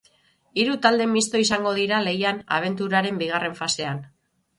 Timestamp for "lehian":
2.05-2.39